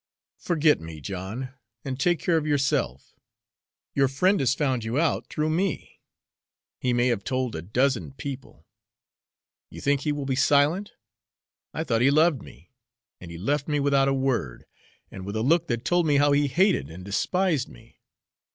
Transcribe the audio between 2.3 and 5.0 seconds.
of yourself. Your friend has found you